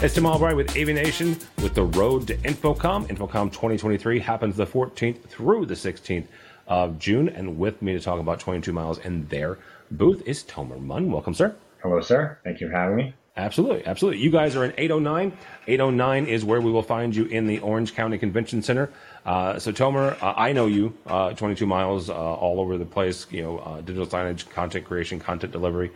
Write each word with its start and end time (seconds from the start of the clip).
It's 0.00 0.14
Tim 0.14 0.26
Albright 0.26 0.54
with 0.54 0.68
AVNation 0.74 1.44
with 1.60 1.74
the 1.74 1.82
Road 1.82 2.28
to 2.28 2.36
InfoComm. 2.36 3.08
InfoComm 3.08 3.50
2023 3.50 4.20
happens 4.20 4.56
the 4.56 4.64
14th 4.64 5.24
through 5.24 5.66
the 5.66 5.74
16th 5.74 6.26
of 6.68 7.00
June. 7.00 7.28
And 7.28 7.58
with 7.58 7.82
me 7.82 7.94
to 7.94 8.00
talk 8.00 8.20
about 8.20 8.38
22 8.38 8.72
miles 8.72 9.00
and 9.00 9.28
their 9.28 9.58
booth 9.90 10.22
is 10.24 10.44
Tomer 10.44 10.80
Mann. 10.80 11.10
Welcome, 11.10 11.34
sir. 11.34 11.56
Hello, 11.82 12.00
sir. 12.00 12.38
Thank 12.44 12.60
you 12.60 12.68
for 12.68 12.76
having 12.76 12.94
me. 12.94 13.12
Absolutely, 13.36 13.84
absolutely. 13.86 14.20
You 14.20 14.30
guys 14.30 14.54
are 14.54 14.64
in 14.64 14.72
809. 14.78 15.36
809 15.66 16.26
is 16.26 16.44
where 16.44 16.60
we 16.60 16.70
will 16.70 16.82
find 16.84 17.14
you 17.14 17.24
in 17.24 17.48
the 17.48 17.58
Orange 17.58 17.92
County 17.96 18.18
Convention 18.18 18.62
Center. 18.62 18.90
Uh, 19.26 19.58
so, 19.58 19.72
Tomer, 19.72 20.20
uh, 20.22 20.34
I 20.36 20.52
know 20.52 20.66
you, 20.66 20.96
uh, 21.08 21.32
22 21.32 21.66
miles, 21.66 22.08
uh, 22.08 22.14
all 22.14 22.60
over 22.60 22.78
the 22.78 22.84
place. 22.84 23.26
You 23.32 23.42
know, 23.42 23.58
uh, 23.58 23.80
digital 23.80 24.06
signage, 24.06 24.48
content 24.50 24.84
creation, 24.84 25.18
content 25.18 25.52
delivery. 25.52 25.90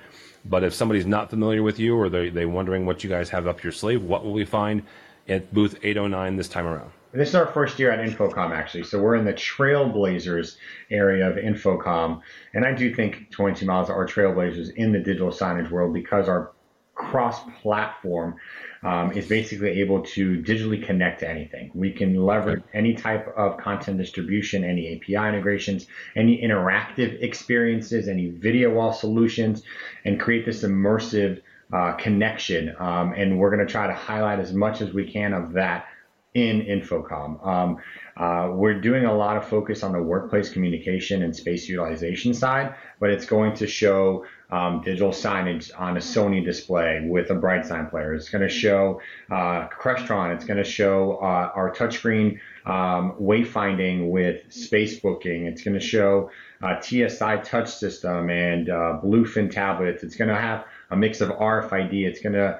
But 0.45 0.65
if 0.65 0.75
somebody's 0.75 1.07
not 1.07 1.31
familiar 1.31 1.63
with 1.63 1.79
you 1.79 1.97
or 1.97 2.09
they 2.09 2.29
they 2.29 2.47
wondering 2.47 2.87
what 2.87 3.05
you 3.05 3.11
guys 3.11 3.31
have 3.31 3.47
up 3.47 3.63
your 3.63 3.73
sleeve, 3.73 4.03
what 4.03 4.25
will 4.25 4.33
we 4.33 4.45
find 4.45 4.83
at 5.29 5.53
booth 5.55 5.79
809 5.83 6.37
this 6.37 6.49
time 6.49 6.67
around? 6.67 6.91
This 7.13 7.29
is 7.29 7.35
our 7.35 7.47
first 7.47 7.79
year 7.79 7.91
at 7.91 7.99
InfoComm, 7.99 8.53
actually. 8.53 8.85
So 8.85 8.99
we're 8.99 9.17
in 9.17 9.27
the 9.27 9.35
Trailblazers 9.35 10.57
area 10.91 11.29
of 11.29 11.37
InfoComm. 11.37 12.23
And 12.55 12.65
I 12.65 12.73
do 12.73 12.95
think 12.95 13.31
22 13.31 13.67
miles 13.67 13.91
are 13.91 14.07
trailblazers 14.07 14.75
in 14.77 14.93
the 14.93 14.99
digital 14.99 15.29
signage 15.29 15.71
world 15.71 15.93
because 15.93 16.27
our 16.27 16.53
cross 16.95 17.41
platform 17.61 18.37
um, 18.83 19.13
is 19.13 19.29
basically 19.29 19.81
able 19.81 20.03
to 20.03 20.43
digitally 20.43 20.85
connect 20.85 21.21
to 21.21 21.29
anything. 21.29 21.71
We 21.75 21.93
can 21.93 22.15
leverage 22.15 22.63
any 22.75 22.95
type 22.95 23.29
of 23.37 23.57
content 23.59 23.99
distribution, 23.99 24.65
any 24.65 24.97
API 24.97 25.29
integrations, 25.29 25.87
any 26.17 26.43
interactive 26.43 27.23
experiences, 27.23 28.09
any 28.09 28.29
video 28.29 28.75
wall 28.75 28.93
solutions, 28.93 29.63
and 30.05 30.21
create 30.21 30.45
this 30.45 30.63
immersive 30.63 31.41
uh, 31.73 31.93
connection. 31.95 32.75
Um, 32.79 33.15
and 33.15 33.39
we're 33.39 33.55
going 33.55 33.67
to 33.67 33.73
try 33.73 33.87
to 33.87 33.95
highlight 33.95 34.41
as 34.41 34.53
much 34.53 34.81
as 34.81 34.93
we 34.93 35.11
can 35.11 35.33
of 35.33 35.53
that 35.53 35.87
in 36.35 36.63
InfoComm. 36.63 37.47
Um, 37.47 37.79
uh, 38.17 38.51
we're 38.53 38.81
doing 38.81 39.05
a 39.05 39.15
lot 39.15 39.37
of 39.37 39.47
focus 39.47 39.83
on 39.83 39.93
the 39.93 40.03
workplace 40.03 40.51
communication 40.51 41.23
and 41.23 41.35
space 41.35 41.69
utilization 41.69 42.33
side, 42.33 42.75
but 43.01 43.11
it's 43.11 43.27
going 43.27 43.55
to 43.55 43.67
show 43.67 44.25
um, 44.51 44.83
digital 44.83 45.11
signage 45.11 45.71
on 45.79 45.97
a 45.97 46.01
Sony 46.01 46.45
display 46.45 47.07
with 47.07 47.31
a 47.31 47.35
BrightSign 47.35 47.91
player. 47.91 48.15
It's 48.15 48.29
going 48.29 48.43
to 48.43 48.51
show 48.51 49.01
uh, 49.31 49.69
Crestron. 49.69 50.35
It's 50.35 50.45
going 50.45 50.59
to 50.59 50.65
show 50.65 51.19
uh, 51.23 51.53
our 51.55 51.75
touchscreen 51.75 52.39
um, 52.67 53.15
wayfinding 53.21 54.11
with 54.11 54.53
space 54.53 55.01
booking. 55.01 55.47
It's 55.47 55.63
going 55.63 55.79
to 55.79 55.85
show 55.85 56.31
uh, 56.63 56.81
TSI 56.81 57.39
touch 57.45 57.75
system 57.75 58.31
and 58.31 58.69
uh, 58.69 59.01
Bluefin 59.03 59.51
tablets. 59.51 60.03
It's 60.03 60.17
going 60.17 60.29
to 60.29 60.41
have 60.41 60.67
a 60.91 60.97
mix 60.97 61.21
of 61.21 61.31
RFID. 61.31 62.07
It's 62.07 62.21
going 62.21 62.35
to 62.35 62.59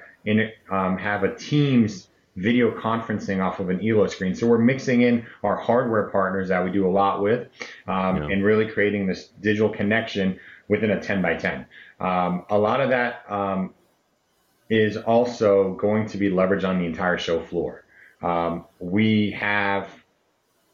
um, 0.71 0.97
have 0.97 1.25
a 1.25 1.35
Teams 1.35 2.09
video 2.37 2.71
conferencing 2.71 3.45
off 3.45 3.61
of 3.61 3.69
an 3.69 3.87
ELO 3.87 4.07
screen. 4.07 4.35
So 4.35 4.47
we're 4.47 4.59
mixing 4.59 5.03
in 5.03 5.27
our 5.43 5.57
hardware 5.57 6.09
partners 6.09 6.49
that 6.49 6.65
we 6.65 6.71
do 6.71 6.87
a 6.87 6.91
lot 6.91 7.23
with 7.23 7.49
um, 7.87 8.17
yeah. 8.17 8.29
and 8.31 8.45
really 8.45 8.67
creating 8.67 9.07
this 9.07 9.29
digital 9.41 9.69
connection 9.69 10.39
within 10.69 10.91
a 10.91 11.01
10 11.01 11.21
by 11.21 11.35
10. 11.35 11.67
Um, 12.01 12.45
a 12.49 12.59
lot 12.59 12.81
of 12.81 12.91
that 12.91 13.25
um, 13.29 13.75
is 14.71 14.97
also 14.97 15.75
going 15.75 16.07
to 16.09 16.19
be 16.19 16.31
leveraged 16.31 16.67
on 16.67 16.79
the 16.79 16.87
entire 16.87 17.19
show 17.19 17.41
floor. 17.41 17.85
Um, 18.23 18.65
we 18.79 19.33
have 19.33 19.89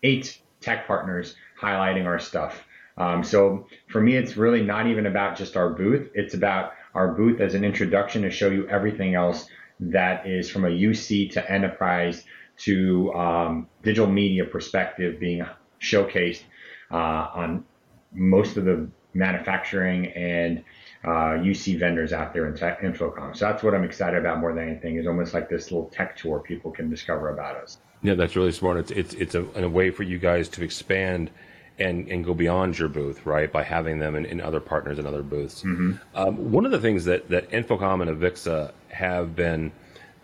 eight 0.02 0.40
tech 0.60 0.86
partners 0.86 1.34
highlighting 1.60 2.06
our 2.06 2.20
stuff. 2.20 2.64
Um, 2.96 3.24
so 3.24 3.66
for 3.88 4.00
me, 4.00 4.16
it's 4.16 4.36
really 4.36 4.62
not 4.62 4.86
even 4.86 5.06
about 5.06 5.36
just 5.36 5.56
our 5.56 5.70
booth. 5.70 6.10
It's 6.14 6.34
about 6.34 6.72
our 6.94 7.12
booth 7.12 7.40
as 7.40 7.54
an 7.54 7.64
introduction 7.64 8.22
to 8.22 8.30
show 8.30 8.50
you 8.50 8.68
everything 8.68 9.14
else 9.14 9.48
that 9.80 10.26
is 10.26 10.50
from 10.50 10.64
a 10.64 10.68
UC 10.68 11.32
to 11.32 11.50
enterprise 11.50 12.24
to 12.58 13.12
um, 13.14 13.68
digital 13.82 14.10
media 14.10 14.44
perspective 14.44 15.20
being 15.20 15.46
showcased 15.80 16.42
uh, 16.90 16.94
on 17.34 17.64
most 18.12 18.56
of 18.56 18.64
the 18.64 18.88
manufacturing 19.14 20.06
and 20.08 20.64
uh, 21.04 21.38
UC 21.38 21.78
vendors 21.78 22.12
out 22.12 22.32
there 22.32 22.46
in 22.48 22.56
tech, 22.56 22.80
InfoComm. 22.80 23.36
So 23.36 23.46
that's 23.46 23.62
what 23.62 23.74
I'm 23.74 23.84
excited 23.84 24.18
about 24.18 24.40
more 24.40 24.52
than 24.52 24.68
anything 24.68 24.96
is 24.96 25.06
almost 25.06 25.34
like 25.34 25.48
this 25.48 25.70
little 25.70 25.88
tech 25.88 26.16
tour 26.16 26.40
people 26.40 26.70
can 26.70 26.90
discover 26.90 27.30
about 27.30 27.56
us. 27.56 27.78
Yeah, 28.02 28.14
that's 28.14 28.36
really 28.36 28.52
smart. 28.52 28.78
It's 28.78 28.90
it's 28.90 29.14
it's 29.14 29.34
a, 29.34 29.44
a 29.54 29.68
way 29.68 29.90
for 29.90 30.04
you 30.04 30.18
guys 30.18 30.48
to 30.50 30.62
expand 30.62 31.30
and 31.78 32.08
and 32.08 32.24
go 32.24 32.34
beyond 32.34 32.78
your 32.78 32.88
booth, 32.88 33.26
right? 33.26 33.50
By 33.50 33.62
having 33.62 33.98
them 33.98 34.14
in, 34.14 34.24
in 34.24 34.40
other 34.40 34.60
partners 34.60 34.98
and 34.98 35.06
other 35.06 35.22
booths. 35.22 35.62
Mm-hmm. 35.62 35.92
Um, 36.14 36.52
one 36.52 36.64
of 36.64 36.70
the 36.70 36.80
things 36.80 37.04
that 37.06 37.28
that 37.28 37.50
InfoComm 37.50 38.06
and 38.06 38.20
Avixa 38.20 38.72
have 38.90 39.36
been 39.36 39.72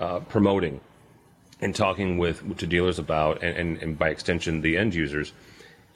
uh, 0.01 0.21
promoting 0.21 0.81
and 1.61 1.75
talking 1.75 2.19
with 2.19 2.57
to 2.59 2.67
dealers 2.67 2.99
about, 2.99 3.43
and, 3.43 3.57
and, 3.57 3.83
and 3.83 3.99
by 3.99 4.09
extension 4.09 4.61
the 4.61 4.77
end 4.77 4.95
users, 4.95 5.33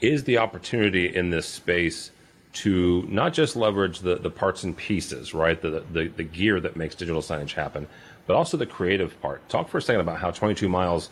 is 0.00 0.24
the 0.24 0.38
opportunity 0.38 1.14
in 1.14 1.30
this 1.30 1.46
space 1.46 2.10
to 2.52 3.04
not 3.08 3.32
just 3.32 3.56
leverage 3.56 4.00
the, 4.00 4.16
the 4.16 4.30
parts 4.30 4.62
and 4.62 4.76
pieces, 4.76 5.34
right, 5.34 5.60
the, 5.60 5.84
the, 5.92 6.08
the 6.08 6.22
gear 6.22 6.60
that 6.60 6.76
makes 6.76 6.94
digital 6.94 7.20
signage 7.20 7.52
happen, 7.52 7.86
but 8.26 8.36
also 8.36 8.56
the 8.56 8.66
creative 8.66 9.20
part. 9.20 9.46
Talk 9.48 9.68
for 9.68 9.78
a 9.78 9.82
second 9.82 10.00
about 10.00 10.18
how 10.18 10.30
22 10.30 10.68
Miles 10.68 11.10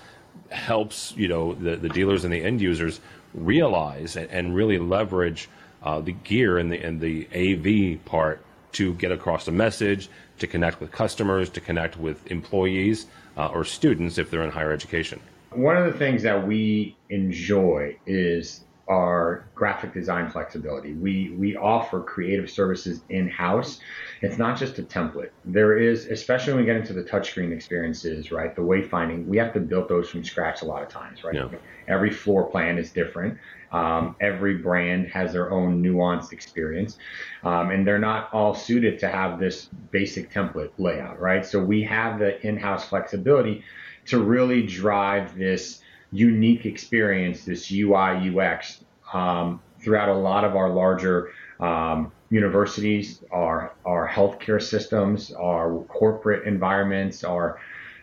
helps 0.50 1.14
you 1.16 1.28
know 1.28 1.54
the, 1.54 1.76
the 1.76 1.88
dealers 1.88 2.24
and 2.24 2.32
the 2.32 2.42
end 2.42 2.60
users 2.60 3.00
realize 3.34 4.16
and, 4.16 4.30
and 4.30 4.54
really 4.54 4.78
leverage 4.78 5.48
uh, 5.82 6.00
the 6.00 6.12
gear 6.12 6.58
and 6.58 6.72
the 6.72 6.78
and 6.78 7.00
the 7.00 7.26
AV 7.34 8.04
part 8.04 8.44
to 8.76 8.92
get 8.94 9.10
across 9.10 9.48
a 9.48 9.52
message, 9.52 10.08
to 10.38 10.46
connect 10.46 10.80
with 10.80 10.90
customers, 10.90 11.48
to 11.50 11.60
connect 11.60 11.96
with 11.96 12.30
employees 12.30 13.06
uh, 13.36 13.46
or 13.48 13.64
students 13.64 14.18
if 14.18 14.30
they're 14.30 14.42
in 14.42 14.50
higher 14.50 14.72
education. 14.72 15.18
One 15.50 15.76
of 15.76 15.90
the 15.90 15.98
things 15.98 16.22
that 16.22 16.46
we 16.46 16.96
enjoy 17.08 17.96
is 18.06 18.64
our 18.88 19.48
graphic 19.54 19.92
design 19.92 20.30
flexibility. 20.30 20.94
We 20.94 21.34
we 21.36 21.56
offer 21.56 22.00
creative 22.00 22.48
services 22.48 23.02
in 23.08 23.28
house. 23.28 23.80
It's 24.22 24.38
not 24.38 24.56
just 24.56 24.78
a 24.78 24.82
template. 24.82 25.30
There 25.44 25.76
is, 25.76 26.06
especially 26.06 26.54
when 26.54 26.62
we 26.62 26.66
get 26.66 26.76
into 26.76 26.92
the 26.92 27.02
touchscreen 27.02 27.52
experiences, 27.52 28.30
right? 28.30 28.54
The 28.54 28.62
wayfinding, 28.62 29.26
we 29.26 29.38
have 29.38 29.52
to 29.54 29.60
build 29.60 29.88
those 29.88 30.08
from 30.08 30.24
scratch 30.24 30.62
a 30.62 30.66
lot 30.66 30.82
of 30.82 30.88
times, 30.88 31.24
right? 31.24 31.34
Yeah. 31.34 31.48
Every 31.88 32.10
floor 32.10 32.48
plan 32.48 32.78
is 32.78 32.92
different. 32.92 33.38
Um, 33.72 34.14
every 34.20 34.58
brand 34.58 35.08
has 35.08 35.32
their 35.32 35.50
own 35.50 35.82
nuanced 35.82 36.32
experience, 36.32 36.96
um, 37.42 37.70
and 37.70 37.84
they're 37.86 37.98
not 37.98 38.32
all 38.32 38.54
suited 38.54 39.00
to 39.00 39.08
have 39.08 39.40
this 39.40 39.68
basic 39.90 40.32
template 40.32 40.70
layout, 40.78 41.20
right? 41.20 41.44
So 41.44 41.62
we 41.62 41.82
have 41.82 42.20
the 42.20 42.40
in-house 42.46 42.88
flexibility 42.88 43.64
to 44.06 44.22
really 44.22 44.64
drive 44.64 45.36
this 45.36 45.80
unique 46.12 46.66
experience, 46.66 47.44
this 47.44 47.70
UI 47.70 48.36
UX, 48.36 48.84
um, 49.12 49.60
throughout 49.80 50.08
a 50.08 50.14
lot 50.14 50.44
of 50.44 50.56
our 50.56 50.70
larger 50.70 51.32
um, 51.60 52.12
universities, 52.30 53.22
our 53.30 53.72
our 53.84 54.08
healthcare 54.08 54.62
systems, 54.62 55.32
our 55.32 55.84
corporate 55.88 56.46
environments, 56.46 57.24
our 57.24 57.58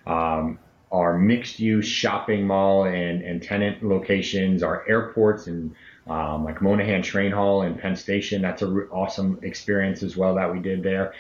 um, 0.06 0.60
our 0.92 1.18
mixed 1.18 1.60
use 1.60 1.88
shopping 1.88 2.46
mall 2.46 2.86
and, 2.86 3.24
and 3.24 3.42
tenant 3.42 3.84
locations, 3.84 4.62
our 4.62 4.88
airports 4.88 5.48
and 5.48 5.74
um, 6.06 6.44
like 6.44 6.62
Moynihan 6.62 7.02
Train 7.02 7.32
Hall 7.32 7.64
and 7.64 7.80
Penn 7.80 7.96
Station. 7.96 8.42
That's 8.42 8.62
a 8.62 8.68
re- 8.68 8.86
awesome 8.92 9.40
experience 9.42 10.04
as 10.04 10.16
well 10.16 10.36
that 10.36 10.54
we 10.54 10.60
did 10.60 10.84
there. 10.84 11.14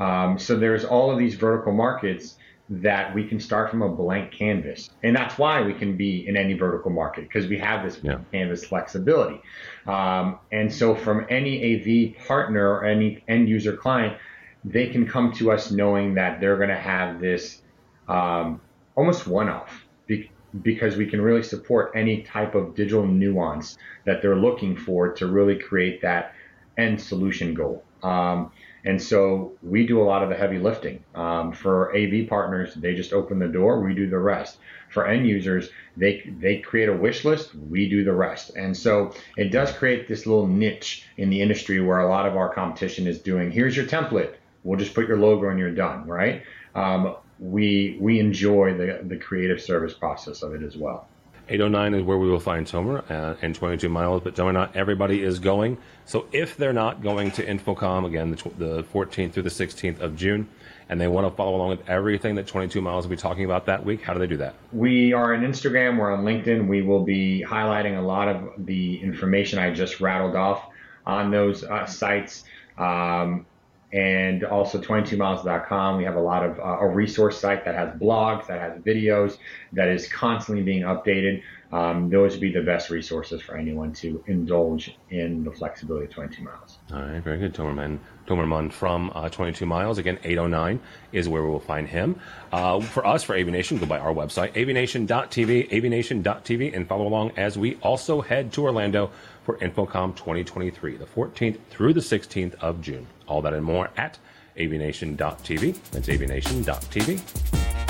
Um, 0.00 0.38
so 0.38 0.56
there's 0.56 0.84
all 0.84 1.10
of 1.10 1.18
these 1.18 1.34
vertical 1.34 1.72
markets 1.72 2.36
that 2.70 3.14
we 3.14 3.26
can 3.26 3.40
start 3.40 3.70
from 3.70 3.82
a 3.82 3.88
blank 3.88 4.32
canvas. 4.32 4.90
And 5.02 5.16
that's 5.16 5.38
why 5.38 5.62
we 5.62 5.72
can 5.72 5.96
be 5.96 6.26
in 6.28 6.36
any 6.36 6.52
vertical 6.52 6.90
market 6.90 7.22
because 7.22 7.48
we 7.48 7.58
have 7.58 7.84
this 7.84 7.98
yeah. 8.02 8.18
canvas 8.30 8.64
flexibility. 8.64 9.40
Um, 9.86 10.38
and 10.52 10.72
so 10.72 10.94
from 10.94 11.26
any 11.30 12.14
AV 12.16 12.26
partner 12.26 12.68
or 12.68 12.84
any 12.84 13.24
end 13.26 13.48
user 13.48 13.76
client, 13.76 14.18
they 14.64 14.88
can 14.88 15.06
come 15.06 15.32
to 15.34 15.50
us 15.50 15.70
knowing 15.70 16.14
that 16.14 16.40
they're 16.40 16.56
going 16.56 16.68
to 16.68 16.74
have 16.74 17.20
this 17.20 17.62
um, 18.06 18.60
almost 18.96 19.26
one 19.26 19.48
off 19.48 19.86
be- 20.06 20.30
because 20.62 20.96
we 20.96 21.06
can 21.06 21.20
really 21.22 21.42
support 21.42 21.92
any 21.94 22.22
type 22.22 22.54
of 22.54 22.74
digital 22.74 23.06
nuance 23.06 23.78
that 24.04 24.20
they're 24.20 24.36
looking 24.36 24.76
for 24.76 25.12
to 25.14 25.26
really 25.26 25.56
create 25.58 26.02
that 26.02 26.34
end 26.76 27.00
solution 27.00 27.54
goal. 27.54 27.82
Um, 28.02 28.52
and 28.84 29.00
so 29.00 29.52
we 29.62 29.86
do 29.86 30.00
a 30.00 30.04
lot 30.04 30.22
of 30.22 30.28
the 30.28 30.34
heavy 30.36 30.58
lifting. 30.58 31.02
Um, 31.14 31.52
for 31.52 31.94
AV 31.96 32.28
partners, 32.28 32.74
they 32.74 32.94
just 32.94 33.12
open 33.12 33.38
the 33.38 33.48
door, 33.48 33.80
we 33.80 33.94
do 33.94 34.08
the 34.08 34.18
rest. 34.18 34.58
For 34.90 35.06
end 35.06 35.26
users, 35.26 35.70
they 35.96 36.30
they 36.40 36.58
create 36.58 36.88
a 36.88 36.92
wish 36.96 37.24
list, 37.24 37.54
we 37.54 37.88
do 37.88 38.04
the 38.04 38.12
rest. 38.12 38.56
And 38.56 38.76
so 38.76 39.12
it 39.36 39.50
does 39.50 39.72
create 39.72 40.08
this 40.08 40.26
little 40.26 40.46
niche 40.46 41.06
in 41.16 41.30
the 41.30 41.42
industry 41.42 41.80
where 41.80 41.98
a 41.98 42.08
lot 42.08 42.26
of 42.26 42.36
our 42.36 42.52
competition 42.52 43.06
is 43.06 43.18
doing. 43.18 43.50
Here's 43.50 43.76
your 43.76 43.86
template. 43.86 44.34
We'll 44.64 44.78
just 44.78 44.94
put 44.94 45.08
your 45.08 45.18
logo 45.18 45.48
and 45.48 45.58
you're 45.58 45.70
done, 45.70 46.06
right? 46.06 46.42
Um, 46.74 47.16
we 47.38 47.96
we 48.00 48.18
enjoy 48.18 48.76
the 48.76 49.00
the 49.02 49.16
creative 49.16 49.60
service 49.60 49.94
process 49.94 50.42
of 50.42 50.54
it 50.54 50.62
as 50.62 50.76
well. 50.76 51.06
809 51.48 51.94
is 51.94 52.02
where 52.02 52.18
we 52.18 52.28
will 52.28 52.40
find 52.40 52.66
Tomer 52.66 53.10
uh, 53.10 53.36
and 53.40 53.54
22 53.54 53.88
miles, 53.88 54.22
but 54.22 54.34
Tomer, 54.34 54.52
not 54.52 54.76
everybody 54.76 55.22
is 55.22 55.38
going. 55.38 55.78
So 56.04 56.26
if 56.32 56.56
they're 56.56 56.72
not 56.72 57.02
going 57.02 57.30
to 57.32 57.46
InfoComm, 57.46 58.06
again, 58.06 58.30
the, 58.30 58.36
tw- 58.36 58.58
the 58.58 58.82
14th 58.84 59.32
through 59.32 59.44
the 59.44 59.48
16th 59.48 60.00
of 60.00 60.14
June, 60.14 60.48
and 60.88 61.00
they 61.00 61.08
want 61.08 61.26
to 61.26 61.34
follow 61.34 61.56
along 61.56 61.70
with 61.70 61.88
everything 61.88 62.34
that 62.36 62.46
22 62.46 62.80
miles 62.80 63.06
will 63.06 63.10
be 63.10 63.16
talking 63.16 63.44
about 63.44 63.66
that 63.66 63.84
week, 63.84 64.02
how 64.02 64.12
do 64.12 64.18
they 64.18 64.26
do 64.26 64.36
that? 64.38 64.54
We 64.72 65.12
are 65.12 65.34
on 65.34 65.40
Instagram, 65.40 65.98
we're 65.98 66.12
on 66.12 66.24
LinkedIn. 66.24 66.68
We 66.68 66.82
will 66.82 67.04
be 67.04 67.44
highlighting 67.46 67.98
a 67.98 68.02
lot 68.02 68.28
of 68.28 68.66
the 68.66 69.00
information 69.02 69.58
I 69.58 69.72
just 69.72 70.00
rattled 70.00 70.36
off 70.36 70.66
on 71.06 71.30
those 71.30 71.64
uh, 71.64 71.86
sites. 71.86 72.44
Um, 72.76 73.46
and 73.92 74.44
also 74.44 74.80
22miles.com. 74.80 75.96
We 75.96 76.04
have 76.04 76.16
a 76.16 76.20
lot 76.20 76.44
of 76.44 76.58
uh, 76.58 76.78
a 76.80 76.88
resource 76.88 77.40
site 77.40 77.64
that 77.64 77.74
has 77.74 77.98
blogs, 77.98 78.46
that 78.48 78.60
has 78.60 78.78
videos, 78.82 79.38
that 79.72 79.88
is 79.88 80.06
constantly 80.12 80.62
being 80.62 80.82
updated. 80.82 81.42
Um, 81.70 82.08
those 82.08 82.32
would 82.32 82.40
be 82.40 82.50
the 82.50 82.62
best 82.62 82.88
resources 82.88 83.42
for 83.42 83.56
anyone 83.56 83.92
to 83.94 84.22
indulge 84.26 84.96
in 85.10 85.44
the 85.44 85.50
flexibility 85.52 86.06
of 86.06 86.12
22 86.12 86.42
miles. 86.42 86.78
All 86.92 87.00
right, 87.00 87.22
very 87.22 87.38
good, 87.38 87.52
Tomer 87.52 87.74
Mann. 87.74 88.00
Tomerman 88.26 88.72
from 88.72 89.12
uh, 89.14 89.28
22 89.28 89.66
miles. 89.66 89.98
Again, 89.98 90.18
809 90.24 90.80
is 91.12 91.28
where 91.28 91.42
we 91.42 91.50
will 91.50 91.60
find 91.60 91.86
him. 91.86 92.20
Uh, 92.52 92.80
for 92.80 93.06
us, 93.06 93.22
for 93.22 93.34
AVNation, 93.34 93.78
go 93.80 93.86
by 93.86 93.98
our 93.98 94.14
website, 94.14 94.52
avnation.tv, 94.54 95.70
avnation.tv, 95.70 96.74
and 96.74 96.88
follow 96.88 97.06
along 97.06 97.32
as 97.36 97.58
we 97.58 97.76
also 97.76 98.22
head 98.22 98.52
to 98.54 98.64
Orlando 98.64 99.10
for 99.44 99.58
InfoComm 99.58 100.16
2023, 100.16 100.96
the 100.96 101.06
14th 101.06 101.58
through 101.70 101.92
the 101.92 102.00
16th 102.00 102.54
of 102.56 102.80
June. 102.80 103.06
All 103.26 103.42
that 103.42 103.52
and 103.52 103.64
more 103.64 103.90
at 103.96 104.18
avnation.tv. 104.56 105.90
That's 105.90 106.08
avnation.tv. 106.08 107.87